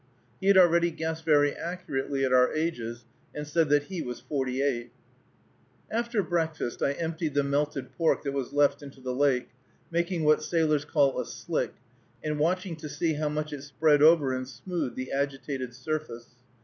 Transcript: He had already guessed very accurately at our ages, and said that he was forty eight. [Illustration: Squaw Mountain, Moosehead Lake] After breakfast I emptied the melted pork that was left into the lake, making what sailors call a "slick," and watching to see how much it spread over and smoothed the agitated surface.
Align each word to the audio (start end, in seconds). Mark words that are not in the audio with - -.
He 0.39 0.47
had 0.47 0.57
already 0.57 0.89
guessed 0.89 1.23
very 1.25 1.53
accurately 1.53 2.25
at 2.25 2.33
our 2.33 2.51
ages, 2.53 3.05
and 3.35 3.45
said 3.47 3.69
that 3.69 3.83
he 3.83 4.01
was 4.01 4.19
forty 4.19 4.59
eight. 4.59 4.89
[Illustration: 5.93 5.93
Squaw 5.93 5.93
Mountain, 5.93 5.93
Moosehead 5.93 5.93
Lake] 5.93 5.99
After 5.99 6.23
breakfast 6.75 6.81
I 6.81 6.91
emptied 6.93 7.33
the 7.35 7.43
melted 7.43 7.91
pork 7.95 8.23
that 8.23 8.31
was 8.33 8.51
left 8.51 8.81
into 8.81 8.99
the 8.99 9.13
lake, 9.13 9.49
making 9.91 10.23
what 10.23 10.41
sailors 10.41 10.85
call 10.85 11.19
a 11.19 11.25
"slick," 11.27 11.75
and 12.23 12.39
watching 12.39 12.75
to 12.77 12.89
see 12.89 13.13
how 13.13 13.29
much 13.29 13.53
it 13.53 13.61
spread 13.61 14.01
over 14.01 14.33
and 14.33 14.47
smoothed 14.47 14.95
the 14.95 15.11
agitated 15.11 15.75
surface. 15.75 16.29